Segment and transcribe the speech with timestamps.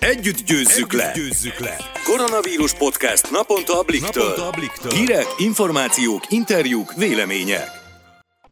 [0.00, 1.12] Együtt győzzük, Együtt le.
[1.14, 1.76] győzzük le!
[2.04, 4.22] Koronavírus podcast naponta a Bliktől.
[4.24, 4.92] Naponta a Bliktől.
[4.92, 7.68] Hírek, információk, interjúk, vélemények.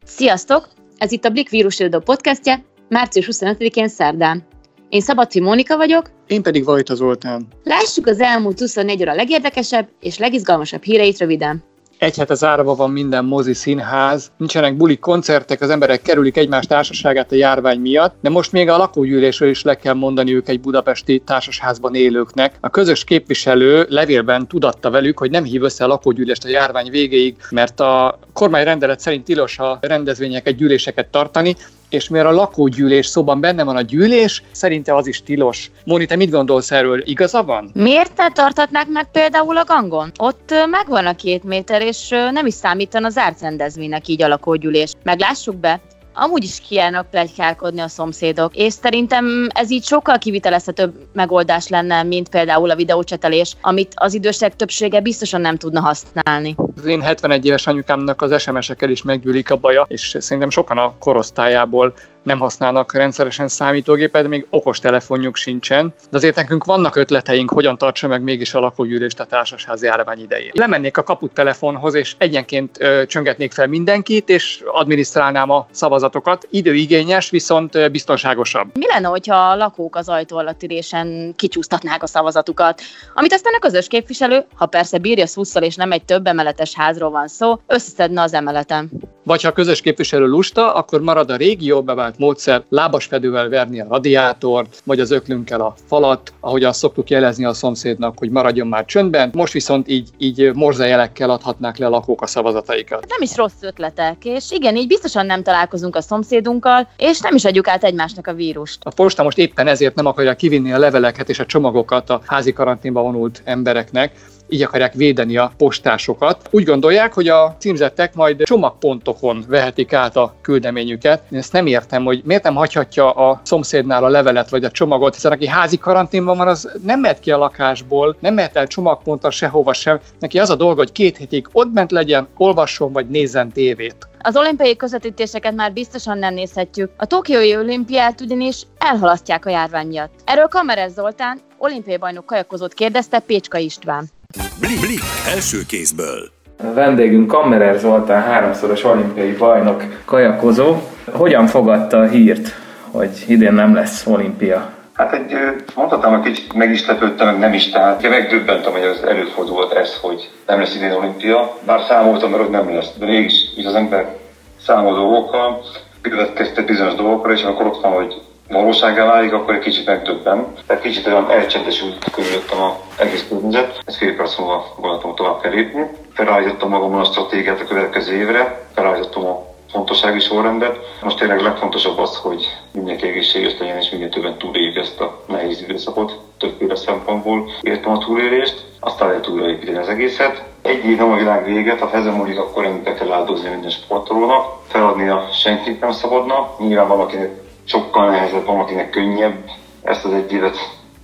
[0.05, 0.69] Sziasztok!
[0.97, 4.47] Ez itt a Blik vírusildó podcastje, március 25-én szerdán.
[4.89, 6.09] Én Szabadfi Mónika vagyok.
[6.27, 7.47] Én pedig Vajta Zoltán.
[7.63, 11.63] Lássuk az elmúlt 24 óra legérdekesebb és legizgalmasabb híreit röviden.
[11.99, 17.31] Egy hete zárva van minden mozi színház, nincsenek buli koncertek, az emberek kerülik egymás társaságát
[17.31, 21.21] a járvány miatt, de most még a lakógyűlésről is le kell mondani ők egy budapesti
[21.25, 22.55] társasházban élőknek.
[22.59, 27.35] A közös képviselő levélben tudatta velük, hogy nem hív össze a lakógyűlést a járvány végéig,
[27.49, 31.55] mert a kormányrendelet szerint tilos a rendezvényeket, gyűléseket tartani,
[31.89, 35.71] és mivel a lakógyűlés szóban benne van a gyűlés, szerintem az is tilos.
[35.85, 37.01] Móni, te mit gondolsz erről?
[37.05, 37.71] Igaza van?
[37.73, 40.11] Miért ne tartatnák meg például a gangon?
[40.17, 44.91] Ott megvan a két méter, és nem is számítan az zárt rendezvénynek így a lakógyűlés.
[45.03, 45.81] Meglássuk be,
[46.13, 52.29] amúgy is kiállnak plegykálkodni a szomszédok, és szerintem ez így sokkal kivitelezhetőbb megoldás lenne, mint
[52.29, 56.55] például a videócsetelés, amit az idősek többsége biztosan nem tudna használni.
[56.75, 60.93] Az én 71 éves anyukámnak az SMS-ekkel is meggyűlik a baja, és szerintem sokan a
[60.99, 67.77] korosztályából nem használnak rendszeresen számítógépet, még okos telefonjuk sincsen, de azért nekünk vannak ötleteink, hogyan
[67.77, 70.51] tartsa meg mégis a lakógyűlést a társasházi járvány idején.
[70.53, 76.47] Lemennék a kaput telefonhoz, és egyenként ö, csöngetnék fel mindenkit, és adminisztrálnám a szavazatokat.
[76.49, 78.77] Időigényes, viszont biztonságosabb.
[78.77, 82.81] Mi lenne, hogyha a lakók az ajtó alatt ülésen kicsúsztatnák a szavazatukat,
[83.13, 87.09] amit aztán a közös képviselő, ha persze bírja szusszal és nem egy több emeletes házról
[87.09, 88.89] van szó, összeszedne az emeleten.
[89.29, 93.81] Vagy ha a közös képviselő lusta, akkor marad a régi jó bevált módszer lábasfedővel verni
[93.81, 98.85] a radiátort, vagy az öklünkkel a falat, ahogyan szoktuk jelezni a szomszédnak, hogy maradjon már
[98.85, 99.29] csöndben.
[99.33, 103.05] Most viszont így, így morzejelekkel adhatnák le a lakók a szavazataikat.
[103.07, 107.45] Nem is rossz ötletek, és igen, így biztosan nem találkozunk a szomszédunkkal, és nem is
[107.45, 108.77] adjuk át egymásnak a vírust.
[108.83, 112.53] A posta most éppen ezért nem akarja kivinni a leveleket és a csomagokat a házi
[112.53, 114.11] karanténba vonult embereknek,
[114.49, 116.47] így akarják védeni a postásokat.
[116.51, 121.23] Úgy gondolják, hogy a címzettek majd csomagpontokon vehetik át a küldeményüket.
[121.31, 125.13] Én ezt nem értem, hogy miért nem hagyhatja a szomszédnál a levelet vagy a csomagot,
[125.13, 129.31] hiszen aki házi karanténban van, az nem mehet ki a lakásból, nem mehet el csomagponttal
[129.31, 129.99] sehova sem.
[130.19, 134.07] Neki az a dolga, hogy két hétig ott bent legyen, olvasson vagy nézzen tévét.
[134.21, 136.91] Az olimpiai közvetítéseket már biztosan nem nézhetjük.
[136.97, 140.11] A Tokiói olimpiát ugyanis elhalasztják a járvány miatt.
[140.25, 144.09] Erről Kamerez Zoltán, olimpiai bajnok kajakozót kérdezte Pécska István.
[144.37, 144.99] Blik, blik,
[145.35, 146.29] első kézből.
[146.57, 150.75] A vendégünk Kammerer Zoltán, háromszoros olimpiai bajnok, kajakozó.
[151.11, 152.55] Hogyan fogadta a hírt,
[152.91, 154.69] hogy idén nem lesz olimpia?
[154.93, 155.33] Hát egy,
[155.75, 159.97] mondhatnám, hogy kicsit meg is lepődtem, meg nem is, tehát megdöbbentem, hogy az előfordult ez,
[160.01, 163.75] hogy nem lesz idén olimpia, bár számoltam, mert hogy nem lesz, de mégis így az
[163.75, 164.17] ember
[164.65, 165.61] számol dolgokkal,
[166.01, 170.53] következte bizonyos dolgokra, és akkor ott van, hogy valóságá válik, akkor egy kicsit megdöbben.
[170.67, 173.81] Tehát kicsit olyan elcsendesült körülöttem az egész környezet.
[173.85, 175.89] Ez fél perc múlva gondoltam, tovább kell lépni.
[176.13, 180.79] Felállítottam magamon a stratégiát a következő évre, felállítottam a fontossági sorrendet.
[181.01, 185.61] Most tényleg legfontosabb az, hogy mindenki egészséges legyen és minél többen túléljük ezt a nehéz
[185.61, 186.19] időszakot.
[186.37, 190.43] Többféle szempontból értem a túlélést, aztán lehet újraépíteni az egészet.
[190.61, 194.45] Egy év nem a világ véget, ha ezen múlik, akkor be kell áldozni minden sportolónak.
[194.67, 196.55] Feladnia senkit nem szabadna.
[196.59, 199.35] Nyilván valakinek sokkal nehezebb, van akinek könnyebb
[199.83, 200.57] ezt az egy évet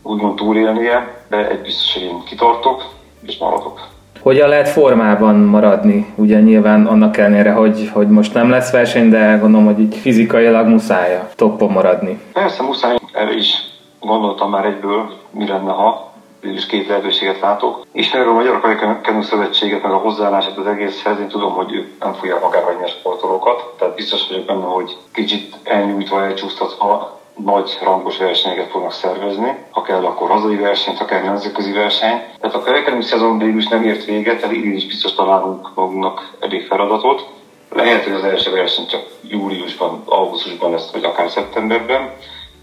[0.04, 2.86] úgymond túlélnie, de egy biztos, hogy én kitartok,
[3.26, 3.88] és maradok.
[4.22, 6.14] Hogyan lehet formában maradni?
[6.16, 10.68] Ugye nyilván annak ellenére, hogy, hogy most nem lesz verseny, de gondolom, hogy így fizikailag
[10.68, 12.20] muszáj a toppon maradni.
[12.34, 13.54] Persze muszáj, erre is
[14.00, 16.14] gondoltam már egyből, mi lenne, ha
[16.54, 17.86] is két lehetőséget látok.
[17.92, 22.14] Ismerve a Magyar Kajkenu Szövetséget, meg a hozzáállását az egészhez, én tudom, hogy ők nem
[22.14, 23.74] fogják magára a sportolókat.
[23.78, 29.56] Tehát biztos vagyok benne, hogy kicsit elnyújtva, elcsúsztatva nagy rangos versenyeket fognak szervezni.
[29.70, 32.24] Ha kell, akkor hazai versenyt, kell nemzetközi verseny.
[32.40, 36.32] Tehát a kerekedő szezon végül is nem ért véget, tehát idén is biztos találunk magunknak
[36.40, 37.28] elég feladatot.
[37.70, 42.14] Lehet, hogy az első verseny csak júliusban, augusztusban lesz, vagy akár szeptemberben.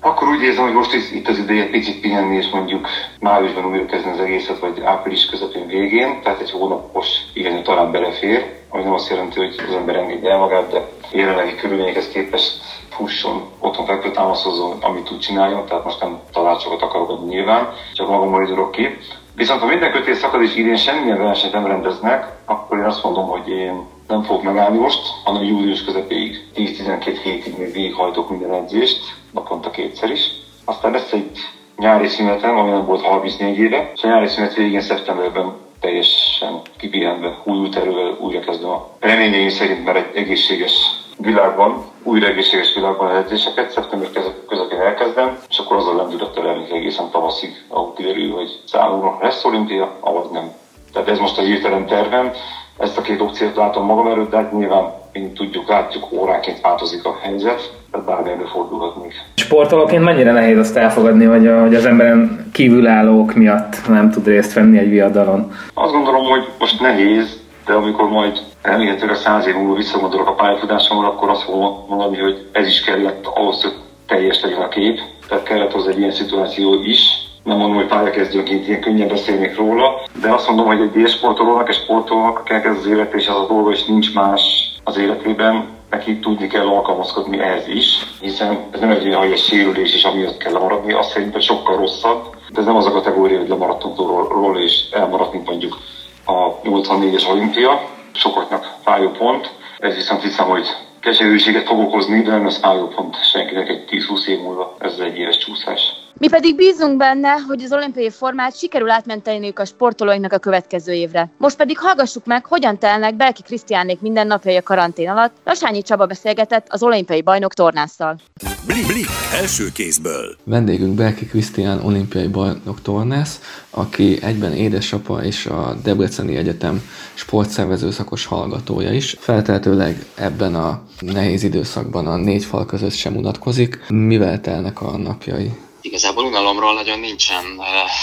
[0.04, 2.88] Akkor úgy érzem, hogy most itt az ideje picit pihenni, és mondjuk
[3.18, 8.46] májusban újra kezdeni az egészet, vagy április közepén végén, tehát egy hónapos igényű talán belefér,
[8.68, 12.52] ami nem azt jelenti, hogy az ember engedje el magát, de jelenlegi körülményekhez képest
[12.96, 18.08] fusson, otthon fekvő támaszhozzon, amit tud csináljon, tehát most nem tanácsokat akarok adni nyilván, csak
[18.08, 18.98] magam durok ki.
[19.34, 23.26] Viszont ha minden kötés szakad és idén semmilyen versenyt nem rendeznek, akkor én azt mondom,
[23.26, 29.00] hogy én nem fogok megállni most, hanem július közepéig, 10-12 hétig még végighajtok minden edzést,
[29.30, 30.30] naponta kétszer is.
[30.64, 31.30] Aztán lesz egy
[31.76, 37.38] nyári szünetem, ami nem volt 34 éve, és a nyári szünet végén szeptemberben teljesen kipihenve,
[37.44, 40.72] új erővel újra kezdem a reményeim szerint, mert egy egészséges
[41.16, 44.08] világban, újra egészséges világban a edzéseket, szeptember
[44.46, 49.44] közepén elkezdem, és akkor az a lendülettel elmegyek egészen tavaszig, ahol kiderül, hogy számunkra lesz
[49.44, 50.52] olimpia, avagy nem.
[50.92, 52.30] Tehát ez most a hirtelen tervem,
[52.78, 57.04] ezt a két opciót látom magam előtt, de hát nyilván, mint tudjuk, látjuk, óránként változik
[57.04, 59.12] a helyzet, tehát bármi előfordulhat még.
[59.34, 64.52] Sportolóként mennyire nehéz azt elfogadni, hogy, a, hogy az emberen kívülállók miatt nem tud részt
[64.52, 65.52] venni egy viadalon?
[65.74, 71.08] Azt gondolom, hogy most nehéz, de amikor majd remélhetőleg száz év múlva visszagondolok a pályafutásomra,
[71.08, 73.74] akkor azt fogom mondani, hogy ez is kellett ahhoz, hogy
[74.06, 75.00] teljes legyen a kép.
[75.28, 77.00] Tehát kellett hozzá egy ilyen szituáció is,
[77.44, 81.74] nem mondom, hogy pályakezdőként ilyen könnyen beszélnék róla, de azt mondom, hogy egy élsportolónak, egy
[81.74, 86.18] sportolónak, akinek ez az élet és az a dolga, és nincs más az életében, neki
[86.18, 90.36] tudni kell alkalmazkodni ehhez is, hiszen ez nem egy olyan, hogy egy sérülés is, amiatt
[90.36, 93.96] kell lemaradni, azt szerintem sokkal rosszabb, de ez nem az a kategória, hogy lemaradtunk
[94.30, 95.78] róla és elmaradt, mint mondjuk
[96.24, 97.80] a 84-es olimpia,
[98.12, 100.66] sokaknak fájó pont, ez viszont hiszem, hogy
[101.00, 105.18] keserűséget fog okozni, de nem ez fájó pont senkinek egy 10-20 év múlva, ez egy
[105.18, 105.92] éves csúszás.
[106.14, 111.30] Mi pedig bízunk benne, hogy az olimpiai formát sikerül átmenteniük a sportolóinknak a következő évre.
[111.38, 115.32] Most pedig hallgassuk meg, hogyan telnek Belki Krisztiánék mindennapjai a karantén alatt.
[115.44, 118.20] Lasányi Csaba beszélgetett az olimpiai bajnok tornásszal.
[118.66, 119.06] Blik, blik,
[119.40, 120.36] első kézből.
[120.44, 126.82] Vendégünk Belki Krisztián olimpiai bajnok tornász, aki egyben édesapa és a Debreceni Egyetem
[127.14, 129.16] sportszervező szakos hallgatója is.
[129.18, 133.84] Feltehetőleg ebben a nehéz időszakban a négy fal között sem unatkozik.
[133.88, 135.52] Mivel telnek a napjai?
[135.84, 137.60] Igazából unalomról nagyon nincsen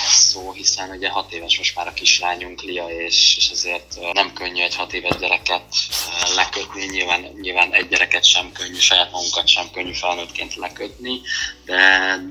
[0.10, 4.62] szó, hiszen ugye hat éves most már a kislányunk Lia, és, és azért nem könnyű
[4.62, 5.64] egy hat éves gyereket
[6.36, 11.22] lekötni, nyilván, nyilván egy gyereket sem könnyű, saját magunkat sem könnyű felnőttként lekötni,
[11.66, 11.78] de,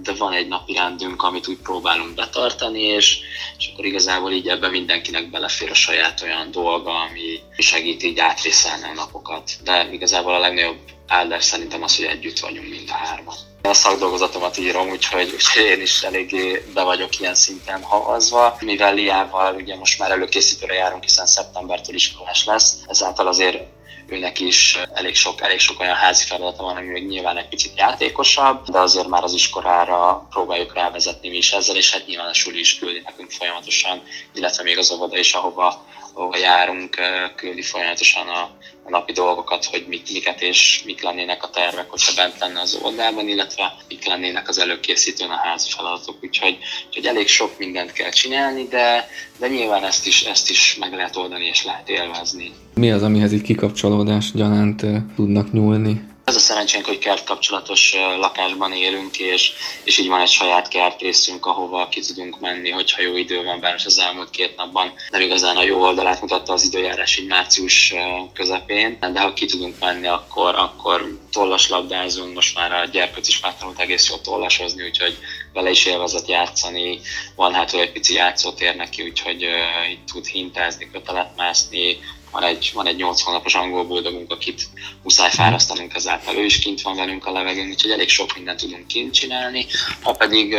[0.03, 3.19] de van egy napi rendünk, amit úgy próbálunk betartani, és,
[3.59, 8.85] és akkor igazából így ebben mindenkinek belefér a saját olyan dolga, ami segít így átvészelni
[8.85, 9.51] a napokat.
[9.65, 13.35] De igazából a legnagyobb áldás szerintem az, hogy együtt vagyunk mind a hárman.
[13.69, 18.57] A szakdolgozatomat írom, úgyhogy, úgyhogy én is eléggé be vagyok ilyen szinten havazva.
[18.61, 23.63] Mivel Liával ugye most már előkészítőre járunk, hiszen szeptembertől iskolás lesz, ezáltal azért
[24.09, 27.73] őnek is elég sok, elég sok olyan házi feladata van, ami még nyilván egy picit
[27.77, 32.35] játékosabb, de azért már az iskolára próbáljuk rávezetni mi is ezzel, és hát nyilván a
[32.35, 34.03] suli is küldi nekünk folyamatosan,
[34.35, 35.85] illetve még az óvoda is, ahova,
[36.15, 37.01] ahova járunk,
[37.37, 38.41] küldi folyamatosan a,
[38.85, 42.79] a napi dolgokat, hogy mit, miket és mik lennének a tervek, hogyha bent lenne az
[42.83, 46.17] oldalban, illetve mik lennének az előkészítőn a házi feladatok.
[46.23, 49.09] Úgyhogy, úgyhogy elég sok mindent kell csinálni, de,
[49.39, 52.53] de nyilván ezt is, ezt is meg lehet oldani és lehet élvezni.
[52.79, 54.87] Mi az, amihez így kikapcsolódás gyanánt
[55.17, 56.07] tudnak nyúlni?
[56.25, 59.53] Az a szerencsénk, hogy kertkapcsolatos lakásban élünk, és,
[59.85, 63.75] és így van egy saját kertészünk, ahova ki tudunk menni, hogyha jó idő van, bár
[63.85, 67.95] az elmúlt két napban nem igazán a jó oldalát mutatta az időjárás így március
[68.35, 73.81] közepén, de ha ki tudunk menni, akkor, akkor tollaslabdázunk, most már a gyerkőc is megtanult
[73.81, 75.19] egész jól tollasozni, úgyhogy
[75.53, 77.01] vele is élvezett játszani,
[77.37, 81.99] van hát egy pici játszótér neki, úgyhogy uh, így tud hintázni, kötelet mászni,
[82.31, 84.63] van egy, van egy 8 hónapos angol boldogunk, akit
[85.03, 88.87] muszáj fárasztanunk ezáltal, ő is kint van velünk a levegőn, úgyhogy elég sok mindent tudunk
[88.87, 89.67] kint csinálni.
[90.03, 90.57] Ha pedig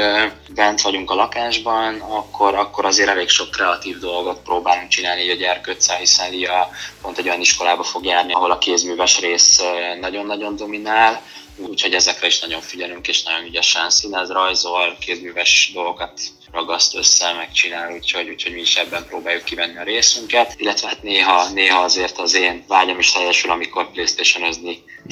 [0.49, 5.97] bent vagyunk a lakásban, akkor, akkor azért elég sok kreatív dolgot próbálunk csinálni a gyerkőccel,
[5.97, 6.69] hiszen Lia
[7.01, 9.61] pont egy olyan iskolába fog járni, ahol a kézműves rész
[9.99, 11.21] nagyon-nagyon dominál,
[11.55, 17.93] úgyhogy ezekre is nagyon figyelünk, és nagyon ügyesen színez, rajzol, kézműves dolgokat ragaszt össze, megcsinál,
[17.93, 20.53] úgyhogy, úgyhogy mi is ebben próbáljuk kivenni a részünket.
[20.57, 24.43] Illetve hát néha, néha azért az én vágyam is teljesül, amikor playstation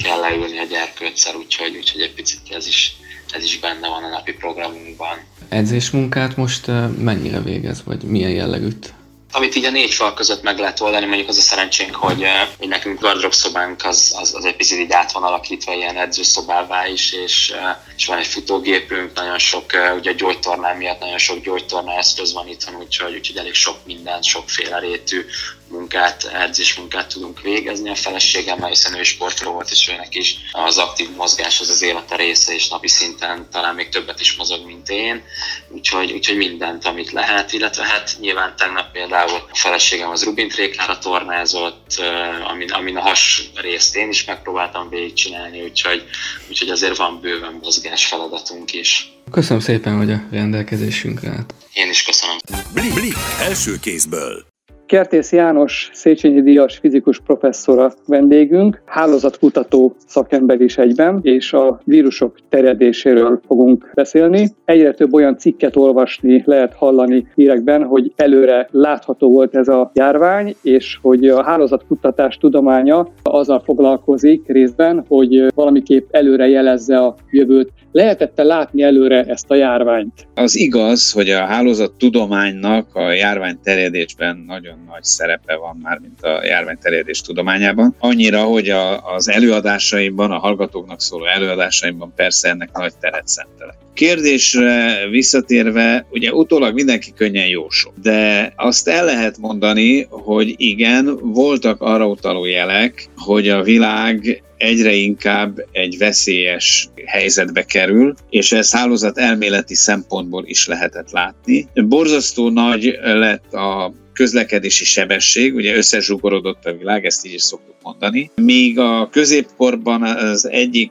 [0.02, 2.96] kell leülni a gyerkőccel, úgyhogy, úgyhogy egy picit ez is,
[3.32, 5.18] ez is benne van a napi programunkban.
[5.48, 6.66] Edzésmunkát most
[6.98, 8.92] mennyire végez, vagy milyen jellegűt?
[9.32, 12.24] Amit így a négy fal között meg lehet oldani, mondjuk az a szerencsénk, hogy,
[12.58, 16.86] hogy nekünk gardrop szobánk az, az, az egy picit így át van alakítva ilyen edzőszobává
[16.86, 17.54] is, és,
[17.96, 19.64] és van egy futógépünk, nagyon sok,
[19.98, 24.22] ugye a gyógytornán miatt nagyon sok gyógytorna eszköz van itthon, úgyhogy, úgyhogy elég sok minden,
[24.22, 25.24] sokféle rétű
[25.70, 31.10] munkát, edzésmunkát tudunk végezni a feleségemmel, hiszen ő sportoló volt, és őnek is az aktív
[31.16, 35.24] mozgás az az élete része, és napi szinten talán még többet is mozog, mint én,
[35.68, 40.98] úgyhogy, úgyhogy mindent, amit lehet, illetve hát nyilván tegnap például a feleségem az Rubin Tréklára
[40.98, 42.02] tornázott,
[42.50, 46.04] amin, amin a has részt én is megpróbáltam végigcsinálni, úgyhogy,
[46.48, 49.12] úgyhogy azért van bőven mozgás feladatunk is.
[49.30, 51.54] Köszönöm szépen, hogy a rendelkezésünkre állt.
[51.72, 52.36] Én is köszönöm.
[52.72, 54.46] Blik, blik, első kézből.
[54.88, 63.40] Kertész János Széchenyi Díjas fizikus professzora vendégünk, hálózatkutató szakember is egyben, és a vírusok terjedéséről
[63.46, 64.48] fogunk beszélni.
[64.64, 70.54] Egyre több olyan cikket olvasni lehet hallani hírekben, hogy előre látható volt ez a járvány,
[70.62, 77.70] és hogy a hálózatkutatás tudománya azzal foglalkozik részben, hogy valamiképp előre jelezze a jövőt.
[77.98, 80.26] Lehetette látni előre ezt a járványt?
[80.34, 86.22] Az igaz, hogy a hálózat tudománynak a járvány terjedésben nagyon nagy szerepe van már, mint
[86.22, 87.94] a járvány terjedés tudományában.
[87.98, 93.74] Annyira, hogy a, az előadásaimban, a hallgatóknak szóló előadásaimban persze ennek nagy teret szentelek.
[93.94, 101.80] Kérdésre visszatérve, ugye utólag mindenki könnyen jósol, de azt el lehet mondani, hogy igen, voltak
[101.80, 109.18] arra utaló jelek, hogy a világ egyre inkább egy veszélyes helyzetbe kerül, és ez hálózat
[109.18, 111.68] elméleti szempontból is lehetett látni.
[111.74, 118.30] Borzasztó nagy lett a közlekedési sebesség, ugye összezsugorodott a világ, ezt így is szoktuk mondani.
[118.34, 120.90] Míg a középkorban az egyik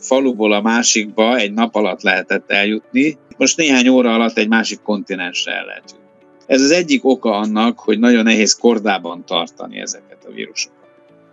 [0.00, 5.52] faluból a másikba egy nap alatt lehetett eljutni, most néhány óra alatt egy másik kontinensre
[5.52, 6.06] el lehet jutni.
[6.46, 10.77] Ez az egyik oka annak, hogy nagyon nehéz kordában tartani ezeket a vírusokat.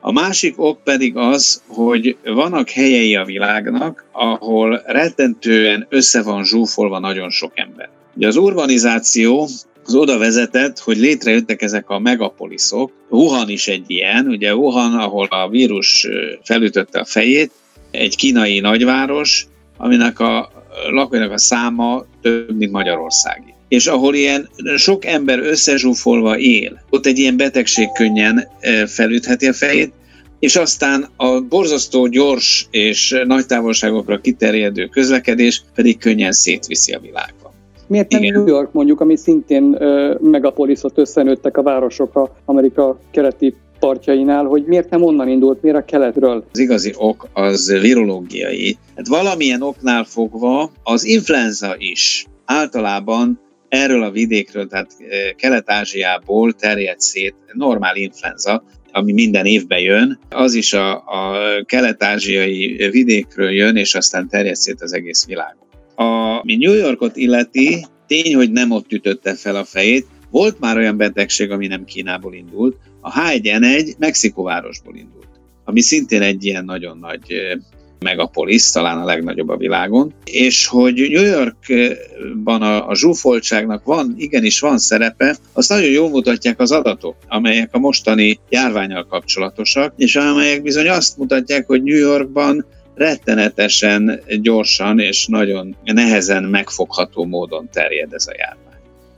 [0.08, 7.00] A másik ok pedig az, hogy vannak helyei a világnak, ahol rettentően össze van zsúfolva
[7.00, 7.90] nagyon sok ember.
[8.16, 9.48] Ugye az urbanizáció
[9.86, 12.92] az oda vezetett, hogy létrejöttek ezek a megapoliszok.
[13.10, 16.08] Wuhan is egy ilyen, ugye Wuhan, ahol a vírus
[16.44, 17.52] felütötte a fejét,
[17.92, 19.48] egy kínai nagyváros,
[19.78, 20.52] aminek a
[20.90, 23.55] lakóinak a száma több, mint Magyarországi.
[23.68, 28.48] És ahol ilyen sok ember összezsúfolva él, ott egy ilyen betegség könnyen
[28.86, 29.94] felütheti a fejét,
[30.40, 37.54] és aztán a borzasztó gyors és nagy távolságokra kiterjedő közlekedés pedig könnyen szétviszi a világot.
[37.88, 38.34] Miért nem Igen.
[38.34, 39.78] New York mondjuk, ami szintén
[40.22, 45.86] megapoliszot összenőttek a városok a Amerika keleti partjainál, hogy miért nem onnan indult, miért a
[45.86, 46.46] keletről?
[46.52, 48.78] Az igazi ok az virológiai.
[48.96, 53.40] Hát valamilyen oknál fogva az influenza is általában
[53.76, 54.96] erről a vidékről, tehát
[55.36, 63.52] Kelet-Ázsiából terjed szét normál influenza, ami minden évben jön, az is a, a kelet-ázsiai vidékről
[63.52, 65.68] jön, és aztán terjed szét az egész világon.
[65.96, 70.78] A, mi New Yorkot illeti, tény, hogy nem ott ütötte fel a fejét, volt már
[70.78, 75.28] olyan betegség, ami nem Kínából indult, a H1N1 Mexikóvárosból indult,
[75.64, 77.58] ami szintén egy ilyen nagyon nagy
[78.00, 84.60] megapolis, talán a legnagyobb a világon, és hogy New Yorkban a, a zsúfoltságnak van, igenis
[84.60, 90.62] van szerepe, azt nagyon jól mutatják az adatok, amelyek a mostani járványal kapcsolatosak, és amelyek
[90.62, 98.28] bizony azt mutatják, hogy New Yorkban rettenetesen gyorsan és nagyon nehezen megfogható módon terjed ez
[98.28, 98.65] a járvány.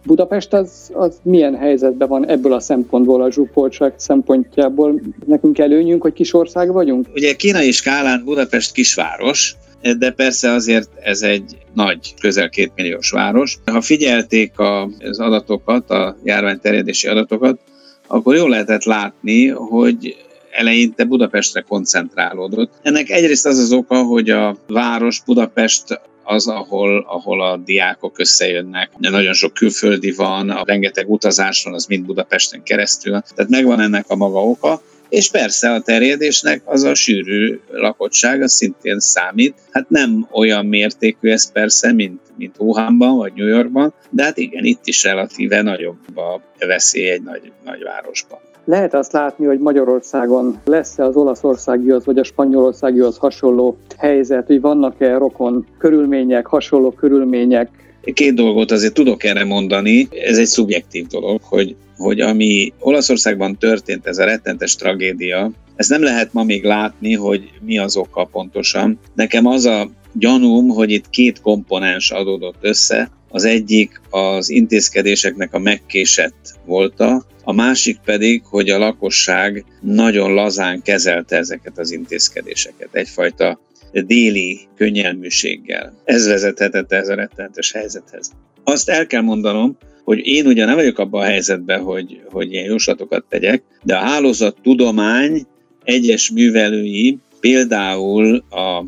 [0.08, 5.02] Budapest az, az milyen helyzetben van ebből a szempontból, a zsúfoltság szempontjából?
[5.26, 7.08] Nekünk előnyünk, hogy kis ország vagyunk?
[7.14, 9.56] Ugye kínai skálán Budapest kisváros,
[9.98, 13.58] de persze azért ez egy nagy, közel két milliós város.
[13.66, 14.52] Ha figyelték
[15.00, 17.60] az adatokat, a járvány terjedési adatokat,
[18.08, 20.16] akkor jól lehetett látni, hogy
[20.52, 22.72] eleinte Budapestre koncentrálódott.
[22.82, 28.90] Ennek egyrészt az az oka, hogy a város Budapest az, ahol, ahol a diákok összejönnek.
[28.98, 33.12] Nagyon sok külföldi van, a rengeteg utazás van, az mind Budapesten keresztül.
[33.12, 34.82] Tehát megvan ennek a maga oka.
[35.10, 39.56] És persze a terjedésnek az a sűrű lakottság, az szintén számít.
[39.72, 44.64] Hát nem olyan mértékű ez persze, mint, mint Wuhanban vagy New Yorkban, de hát igen,
[44.64, 48.40] itt is relatíve nagyobb a veszély egy nagy, nagy városban.
[48.68, 55.18] Lehet azt látni, hogy Magyarországon lesz-e az olaszországihoz vagy a spanyolországihoz hasonló helyzet, hogy vannak-e
[55.18, 57.70] rokon körülmények, hasonló körülmények?
[58.14, 64.08] Két dolgot azért tudok erre mondani, ez egy szubjektív dolog, hogy, hogy ami Olaszországban történt,
[64.08, 69.00] ez a rettentes tragédia, ezt nem lehet ma még látni, hogy mi az oka pontosan.
[69.16, 73.10] Nekem az a gyanúm, hogy itt két komponens adódott össze.
[73.30, 80.82] Az egyik az intézkedéseknek a megkésett volta, a másik pedig, hogy a lakosság nagyon lazán
[80.82, 82.90] kezelte ezeket az intézkedéseket.
[82.92, 83.60] Egyfajta
[83.92, 86.02] déli könnyelműséggel.
[86.04, 88.32] Ez vezethetett ez a rettenetes helyzethez.
[88.64, 92.66] Azt el kell mondanom, hogy én ugye nem vagyok abban a helyzetben, hogy, hogy ilyen
[92.66, 95.46] jóslatokat tegyek, de a hálózat tudomány
[95.84, 98.86] egyes művelői, például a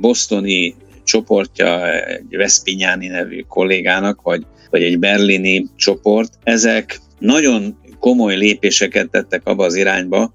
[0.00, 0.74] bostoni
[1.08, 9.46] csoportja egy Veszpinyáni nevű kollégának, vagy, vagy egy berlini csoport, ezek nagyon komoly lépéseket tettek
[9.46, 10.32] abba az irányba,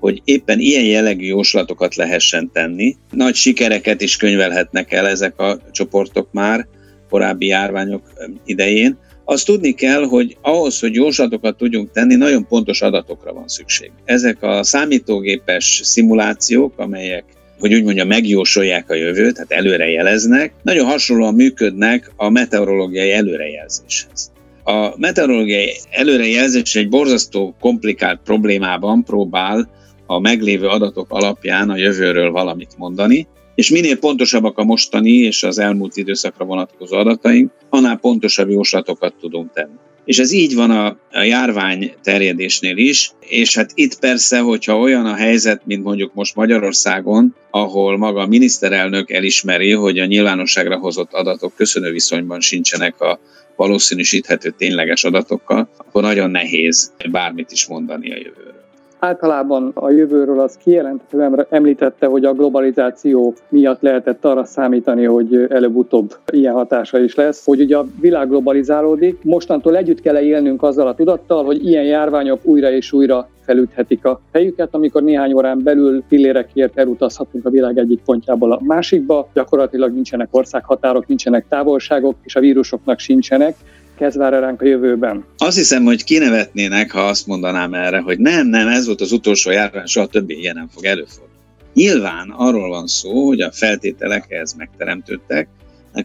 [0.00, 2.96] hogy éppen ilyen jellegű jóslatokat lehessen tenni.
[3.10, 6.66] Nagy sikereket is könyvelhetnek el ezek a csoportok már
[7.08, 8.12] korábbi járványok
[8.44, 13.90] idején, Azt tudni kell, hogy ahhoz, hogy jóslatokat tudjunk tenni, nagyon pontos adatokra van szükség.
[14.04, 17.24] Ezek a számítógépes szimulációk, amelyek
[17.58, 24.32] hogy úgy mondja, megjósolják a jövőt, tehát előrejeleznek, nagyon hasonlóan működnek a meteorológiai előrejelzéshez.
[24.64, 29.68] A meteorológiai előrejelzés egy borzasztó komplikált problémában próbál
[30.06, 35.58] a meglévő adatok alapján a jövőről valamit mondani, és minél pontosabbak a mostani és az
[35.58, 39.74] elmúlt időszakra vonatkozó adataink, annál pontosabb jóslatokat tudunk tenni.
[40.04, 45.06] És ez így van a, a járvány terjedésnél is, és hát itt persze, hogyha olyan
[45.06, 51.12] a helyzet, mint mondjuk most Magyarországon, ahol maga a miniszterelnök elismeri, hogy a nyilvánosságra hozott
[51.12, 53.20] adatok köszönő viszonyban sincsenek a
[53.56, 58.65] valószínűsíthető tényleges adatokkal, akkor nagyon nehéz bármit is mondani a jövőről.
[58.98, 66.16] Általában a jövőről az kijelentően említette, hogy a globalizáció miatt lehetett arra számítani, hogy előbb-utóbb
[66.32, 70.94] ilyen hatása is lesz, hogy ugye a világ globalizálódik, mostantól együtt kell élnünk azzal a
[70.94, 76.78] tudattal, hogy ilyen járványok újra és újra felüthetik a fejüket, amikor néhány órán belül pillérekért
[76.78, 79.28] elutazhatunk a világ egyik pontjából a másikba.
[79.34, 83.56] Gyakorlatilag nincsenek országhatárok, nincsenek távolságok, és a vírusoknak sincsenek
[83.96, 85.24] kezd vár ránk a jövőben?
[85.38, 89.50] Azt hiszem, hogy kinevetnének, ha azt mondanám erre, hogy nem, nem, ez volt az utolsó
[89.50, 91.34] járvány, soha többé ilyen nem fog előfordulni.
[91.74, 95.48] Nyilván arról van szó, hogy a feltételek ehhez megteremtődtek,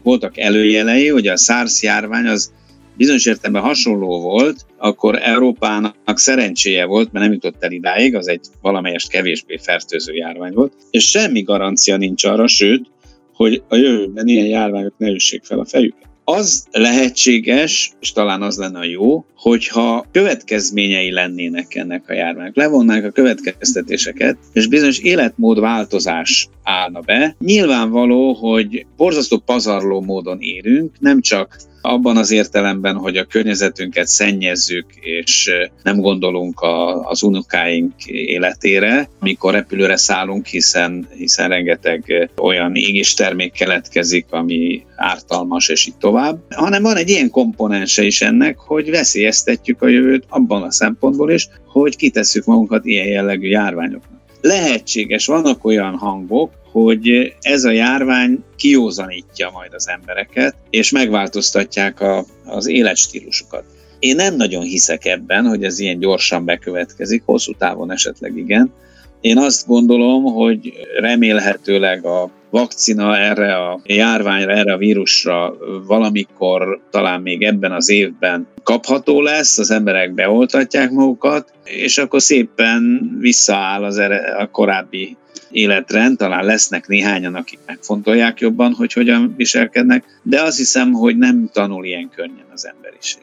[0.02, 2.52] voltak előjelei, hogy a SARS járvány az
[2.96, 8.46] bizonyos értelemben hasonló volt, akkor Európának szerencséje volt, mert nem jutott el idáig, az egy
[8.60, 12.86] valamelyest kevésbé fertőző járvány volt, és semmi garancia nincs arra, sőt,
[13.34, 16.11] hogy a jövőben ilyen járványok ne üssék fel a fejüket.
[16.24, 22.56] Az lehetséges, és talán az lenne a jó, hogyha következményei lennének ennek a járványok.
[22.56, 27.36] Levonnák a következtetéseket, és bizonyos életmódváltozás állna be.
[27.38, 34.86] Nyilvánvaló, hogy borzasztó pazarló módon érünk, nem csak abban az értelemben, hogy a környezetünket szennyezzük,
[35.00, 35.50] és
[35.82, 43.52] nem gondolunk a, az unokáink életére, mikor repülőre szállunk, hiszen, hiszen rengeteg olyan égés termék
[43.52, 49.82] keletkezik, ami ártalmas, és így tovább, hanem van egy ilyen komponense is ennek, hogy veszélyeztetjük
[49.82, 54.20] a jövőt abban a szempontból is, hogy kitesszük magunkat ilyen jellegű járványoknak.
[54.40, 62.24] Lehetséges, vannak olyan hangok, hogy ez a járvány kiózanítja majd az embereket, és megváltoztatják a,
[62.44, 63.64] az életstílusukat.
[63.98, 68.72] Én nem nagyon hiszek ebben, hogy ez ilyen gyorsan bekövetkezik, hosszú távon esetleg igen.
[69.20, 75.54] Én azt gondolom, hogy remélhetőleg a vakcina erre a járványra, erre a vírusra
[75.86, 83.10] valamikor, talán még ebben az évben kapható lesz, az emberek beoltatják magukat, és akkor szépen
[83.20, 83.98] visszaáll az
[84.38, 85.16] a korábbi
[85.52, 91.48] életrend, talán lesznek néhányan, akik megfontolják jobban, hogy hogyan viselkednek, de azt hiszem, hogy nem
[91.52, 93.22] tanul ilyen könnyen az emberiség.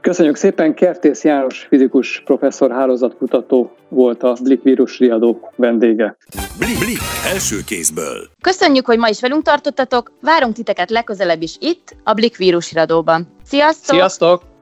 [0.00, 6.16] Köszönjük szépen, Kertész János fizikus professzor hálózatkutató volt a Blik vírus riadó vendége.
[6.58, 6.98] Blik, Blik,
[7.32, 8.28] első kézből.
[8.40, 13.28] Köszönjük, hogy ma is velünk tartottatok, várunk titeket legközelebb is itt, a Blik vírus riadóban.
[13.44, 13.94] Sziasztok!
[13.94, 14.55] Sziasztok!